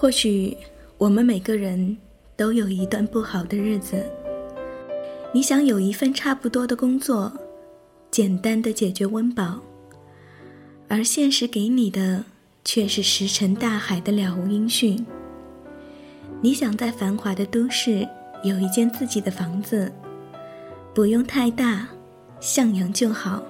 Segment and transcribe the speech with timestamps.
[0.00, 0.56] 或许
[0.96, 1.96] 我们每个人
[2.36, 4.06] 都有一段不好的日子。
[5.34, 7.32] 你想有一份差不多的工作，
[8.08, 9.60] 简单的解决温饱，
[10.86, 12.24] 而现实给你的
[12.64, 15.04] 却是石沉大海的了无音讯。
[16.40, 18.06] 你想在繁华的都市
[18.44, 19.92] 有一间自己的房子，
[20.94, 21.88] 不用太大，
[22.38, 23.42] 向阳就好。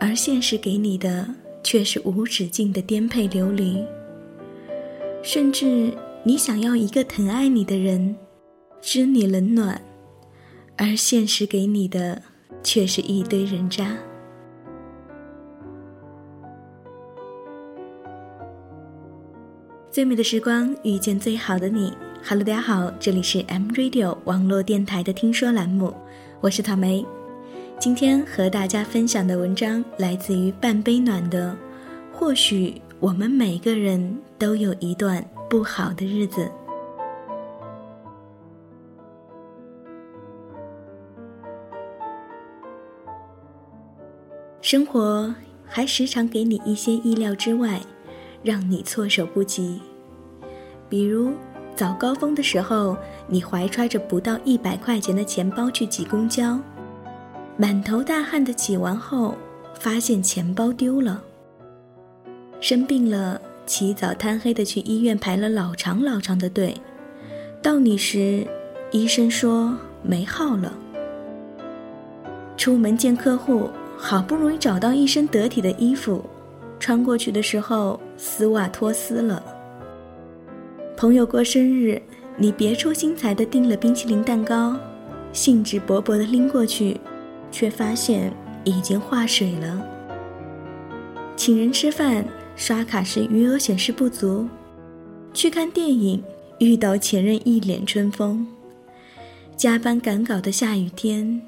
[0.00, 1.24] 而现实给你的
[1.62, 3.84] 却是无止境的颠沛流离。
[5.22, 8.16] 甚至你想要一个疼爱你的人，
[8.80, 9.80] 知你冷暖，
[10.76, 12.20] 而现实给你的
[12.62, 13.96] 却是一堆人渣。
[19.92, 21.92] 最美的时光遇见最好的你
[22.24, 25.94] ，Hello，大家好，这里是 M Radio 网络电台的听说栏目，
[26.40, 27.06] 我是草莓。
[27.78, 31.56] 今天和大家分享的文章来自于半杯暖的。
[32.12, 36.48] 或许我们每个人都有一段不好的日子，
[44.60, 45.34] 生活
[45.66, 47.80] 还时常给你一些意料之外。
[48.44, 49.80] 让你措手不及，
[50.88, 51.32] 比如
[51.76, 52.96] 早高峰的时候，
[53.28, 56.58] 你怀揣着不到一百块钱的钱包去挤公交，
[57.56, 59.36] 满头大汗的挤完后，
[59.74, 61.22] 发现钱包丢了。
[62.62, 66.76] 生病了，起早贪黑的去医院排了老长老长的队，
[67.60, 68.46] 到你时，
[68.92, 70.72] 医生说没号了。
[72.56, 76.24] 出门见客户，好不容易找到一身得体的衣服。
[76.78, 79.42] 穿过去的时候，丝袜脱丝了。
[80.96, 82.00] 朋友过生日，
[82.36, 84.76] 你别出心裁的订了冰淇淋蛋糕，
[85.32, 87.00] 兴致勃勃的拎过去，
[87.50, 88.32] 却发现
[88.62, 89.84] 已经化水了。
[91.34, 92.24] 请人吃饭，
[92.56, 94.48] 刷卡时余额显示不足。
[95.34, 96.22] 去看电影，
[96.58, 98.46] 遇到前任一脸春风。
[99.56, 101.40] 加班赶稿的下雨天，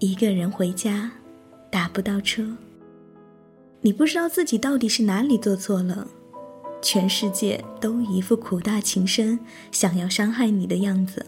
[0.00, 1.10] 一个人回家，
[1.70, 2.56] 打不到车。
[3.80, 6.06] 你不知道自己到底是哪里做错了，
[6.80, 9.38] 全世界都一副苦大情深，
[9.70, 11.24] 想要伤害你的样子。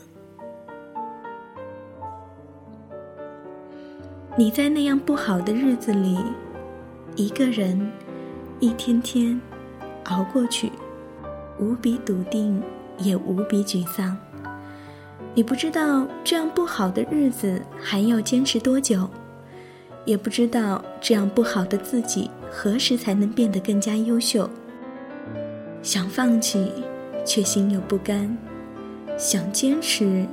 [4.36, 6.18] 你在那样不好的日子里，
[7.16, 7.90] 一个人，
[8.60, 9.41] 一天天
[10.04, 10.70] 熬过去，
[11.59, 12.62] 无比笃定，
[12.98, 14.16] 也无比沮丧。
[15.34, 19.09] 你不知道这样不好的日子还要坚持多久。
[20.04, 24.48] 也不知道这样不好的自己何时才能变得更加优秀。
[25.82, 26.70] 想放弃，
[27.25, 28.37] 却心有不甘；
[29.16, 30.26] 想坚持，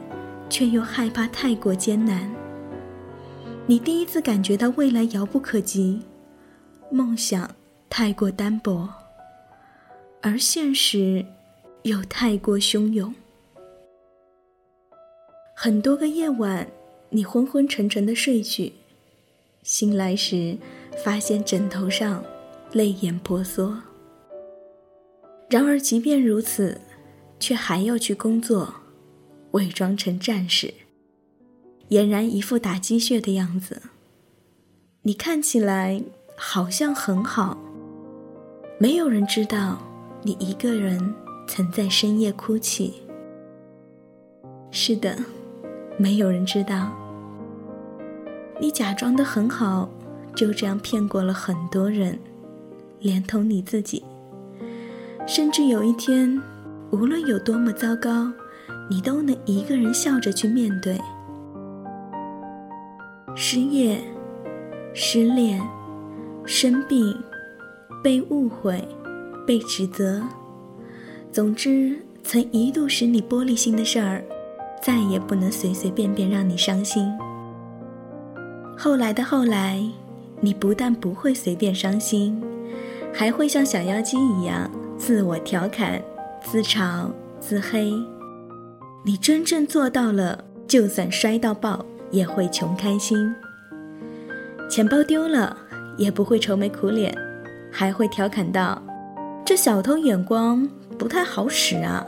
[0.49, 2.29] 却又害怕太过艰难。
[3.65, 6.01] 你第一次感觉到未来遥不可及，
[6.89, 7.49] 梦想
[7.93, 8.87] 太过单薄，
[10.21, 11.25] 而现实
[11.83, 13.13] 又太过汹涌。
[15.53, 16.65] 很多个夜晚，
[17.09, 18.71] 你昏昏沉沉的睡去。
[19.63, 20.57] 醒来时，
[21.03, 22.23] 发现枕头上
[22.71, 23.77] 泪眼婆娑。
[25.49, 26.79] 然而，即便如此，
[27.41, 28.73] 却还要去工作，
[29.51, 30.73] 伪装成战士，
[31.89, 33.81] 俨然一副打鸡血的样子。
[35.01, 36.01] 你看起来
[36.37, 37.57] 好像很好，
[38.81, 39.77] 没有人知道
[40.23, 40.99] 你一个人
[41.47, 42.95] 曾在深夜哭泣。
[44.71, 45.15] 是的，
[45.99, 46.91] 没有人知道。
[48.59, 49.87] 你假装的很好，
[50.35, 52.17] 就这样骗过了很多人，
[52.97, 54.03] 连同你自己。
[55.27, 56.41] 甚至有一天，
[56.89, 58.33] 无论有多么糟糕，
[58.89, 60.99] 你都能一个人笑着去面对。
[63.35, 64.01] 失业、
[64.95, 65.61] 失恋、
[66.47, 67.15] 生病、
[68.01, 68.87] 被误会、
[69.45, 70.21] 被指责，
[71.31, 74.23] 总之，曾一度使你玻璃心的事儿，
[74.81, 77.11] 再也不能随随便便让你伤心。
[78.77, 79.83] 后来的后来，
[80.39, 82.41] 你不但不会随便伤心，
[83.13, 86.01] 还会像小妖精一样自我调侃、
[86.41, 87.05] 自嘲、
[87.39, 87.93] 自黑。
[89.03, 93.31] 你真正做到了，就算摔到爆也会穷开心。
[94.69, 95.55] 钱包丢了
[95.97, 97.15] 也不会愁眉苦脸，
[97.71, 98.81] 还会调侃道
[99.45, 102.05] ：“这小偷眼光不太好使啊，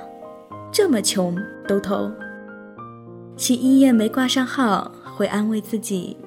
[0.72, 1.36] 这么穷
[1.68, 2.12] 都偷。”
[3.36, 6.18] 去医院没挂上号，会安慰自己。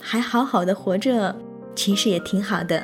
[0.00, 1.34] 还好好的活着，
[1.74, 2.82] 其实也挺好的。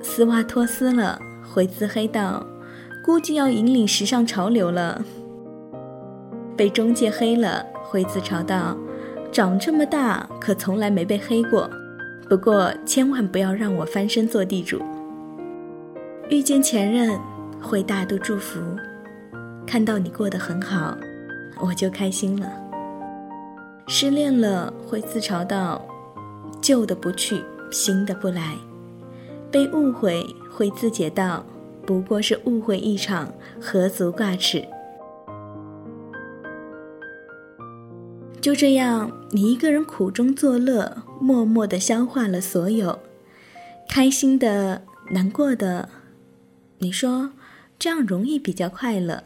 [0.00, 2.44] 丝袜脱丝了，会自黑道，
[3.04, 5.02] 估计要引领时尚潮流了。
[6.56, 8.76] 被中介黑了，会自嘲道
[9.32, 11.70] ：“长这么大可从来没被黑过。”
[12.28, 14.80] 不过千万不要让我翻身做地主。
[16.30, 17.18] 遇见前任，
[17.60, 18.60] 会大度祝福，
[19.66, 20.96] 看到你过得很好，
[21.60, 22.50] 我就开心了。
[23.86, 25.84] 失恋了会自嘲到
[26.62, 28.56] 旧的不去，新的不来；
[29.50, 31.44] 被误会会自解到
[31.84, 33.28] 不过是误会一场，
[33.60, 34.66] 何足挂齿。
[38.44, 42.98] 就这样，你一个人苦中作乐，默默的消化了所有，
[43.88, 45.88] 开心的、难过的。
[46.76, 47.32] 你说
[47.78, 49.24] 这样容易比较快乐，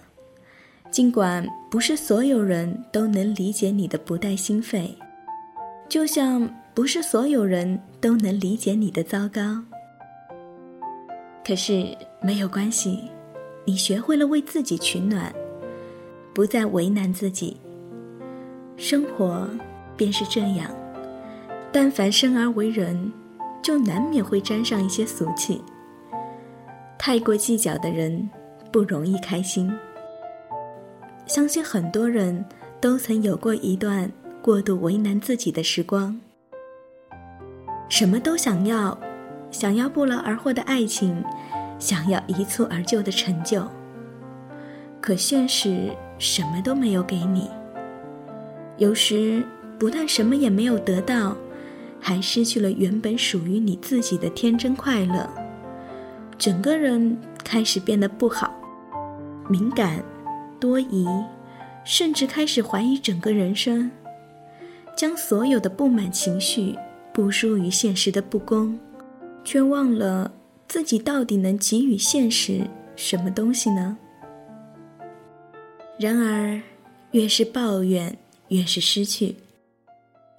[0.93, 4.97] 尽管不是所有人都能理解你的不带心肺，
[5.89, 9.65] 就像不是所有人都能理解你的糟糕。
[11.45, 11.89] 可是
[12.23, 13.01] 没有关系，
[13.65, 15.35] 你学会了为自己取暖，
[16.33, 17.57] 不再为难自己。
[18.79, 19.47] 生活
[19.97, 20.71] 便是这样，
[21.73, 23.13] 但凡生而为人，
[23.61, 25.61] 就难免会沾上一些俗气。
[26.97, 28.31] 太过计较的人，
[28.71, 29.71] 不容易开心。
[31.27, 32.45] 相信很多人
[32.81, 34.09] 都曾有过一段
[34.41, 36.19] 过度为难自己的时光，
[37.89, 38.97] 什么都想要，
[39.51, 41.21] 想要不劳而获的爱情，
[41.81, 43.67] 想要一蹴而就的成就，
[45.01, 47.51] 可现实什么都没有给你。
[48.79, 49.45] 有时
[49.79, 51.37] 不但什么也没有得到，
[52.01, 55.29] 还失去了原本属于你自己的天真快乐，
[56.39, 58.55] 整个人开始变得不好，
[59.49, 60.03] 敏感、
[60.61, 61.07] 多疑，
[61.85, 63.91] 甚至开始怀疑整个人生，
[64.97, 66.77] 将所有的不满情绪
[67.13, 68.79] 不输于现实的不公，
[69.43, 70.31] 却忘了
[70.69, 72.61] 自己到底能给予现实
[72.95, 73.99] 什么东西呢？
[75.99, 76.61] 然而，
[77.11, 78.17] 越是抱怨。
[78.49, 79.37] 越是失去，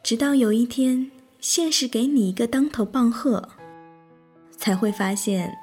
[0.02, 3.50] 直到有一天，现实给你一个当头棒喝，
[4.58, 5.56] 才会发现，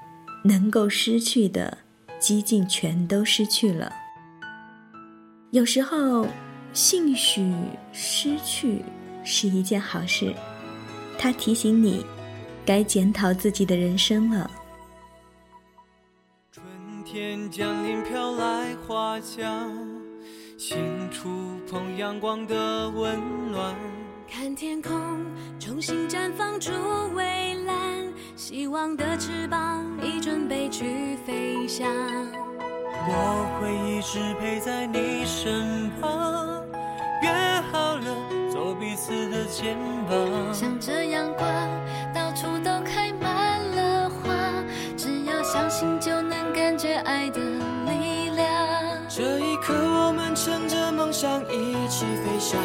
[0.45, 1.79] 能够失去的，
[2.19, 3.93] 几近全都失去了。
[5.51, 6.27] 有时候，
[6.73, 7.53] 兴许
[7.93, 8.83] 失去
[9.25, 10.33] 是一件好事，
[11.19, 12.05] 它提醒你，
[12.65, 14.51] 该检讨自己的人生了。
[16.53, 16.65] 春
[17.05, 20.06] 天降临，飘来花香。
[20.59, 20.79] 心
[21.11, 21.29] 触
[21.71, 23.21] 碰阳光的温
[23.53, 23.75] 暖，
[24.27, 24.91] 看天空
[25.61, 26.73] 重新绽放出
[27.15, 27.77] 蔚蓝，
[28.37, 31.87] 希望的翅膀已准备去飞翔。
[33.09, 36.65] 我会一直陪在你身旁，
[37.23, 37.31] 约
[37.71, 38.17] 好了
[38.51, 39.77] 做彼此的肩
[40.09, 40.55] 膀。
[40.55, 41.47] 向着阳光，
[42.15, 44.33] 到处都开满了花，
[44.97, 47.41] 只要相信就能感觉爱的
[51.19, 52.61] 想一起飞翔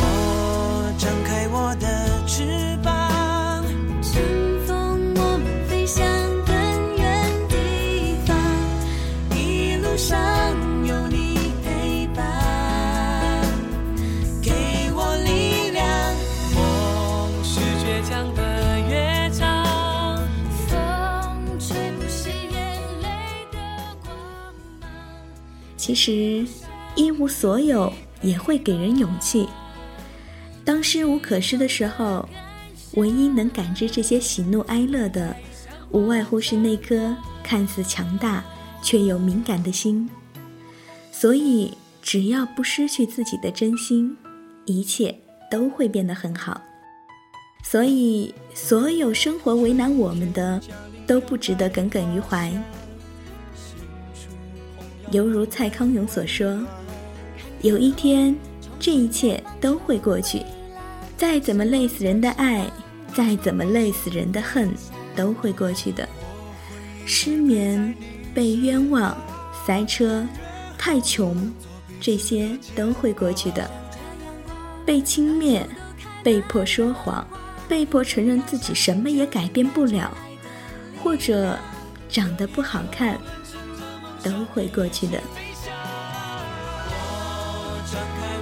[0.00, 1.86] 我张开我的
[2.26, 2.42] 翅
[2.82, 3.62] 膀
[4.00, 4.22] 乘
[4.66, 5.38] 风我浪
[5.68, 6.02] 飞向
[6.46, 8.34] 更远地方
[9.36, 10.18] 一路上
[10.86, 12.24] 有你陪伴。
[14.42, 14.50] 给
[14.94, 15.86] 我力量
[16.54, 20.18] 梦是倔强的乐章
[20.66, 23.58] 风吹不熄眼泪的
[24.02, 24.16] 光
[24.80, 24.88] 芒。
[25.76, 26.46] 其实
[26.96, 29.46] 一无所有也会给人勇气。
[30.64, 32.28] 当失无可失的时候，
[32.94, 35.36] 唯一能感知这些喜怒哀乐的，
[35.90, 38.42] 无外乎是那颗看似强大
[38.82, 40.08] 却又敏感的心。
[41.12, 41.72] 所以，
[42.02, 44.16] 只要不失去自己的真心，
[44.64, 45.16] 一切
[45.50, 46.60] 都会变得很好。
[47.62, 50.60] 所以，所有生活为难我们的，
[51.06, 52.52] 都不值得耿耿于怀。
[55.12, 56.60] 犹如蔡康永所说
[57.66, 58.32] ：“有一天，
[58.78, 60.40] 这一切都会过去。
[61.16, 62.64] 再怎么累死人的爱，
[63.12, 64.72] 再怎么累死人的恨，
[65.16, 66.08] 都会过去的。
[67.04, 67.92] 失眠、
[68.32, 69.16] 被冤枉、
[69.66, 70.24] 塞车、
[70.78, 71.52] 太穷，
[72.00, 73.68] 这些都会过去的。
[74.84, 75.64] 被轻蔑、
[76.22, 77.26] 被迫说谎、
[77.68, 80.16] 被迫承认自己什么也改变不了，
[81.02, 81.58] 或者
[82.08, 83.18] 长得不好看。”
[84.22, 85.20] 都会过去的。
[87.92, 88.35] 张开。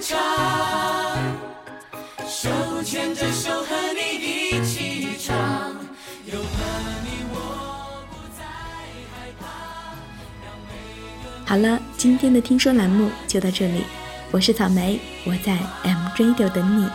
[0.00, 0.18] 唱，
[2.26, 2.48] 手
[2.82, 5.36] 牵着手和你一起唱，
[6.24, 6.46] 有了
[7.04, 8.44] 你我不再
[9.12, 9.44] 害怕。
[11.44, 13.84] 好了，今天的听说栏目就到这里，
[14.30, 16.88] 我是草莓，我在 M Radio 等你。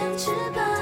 [0.00, 0.79] 像翅膀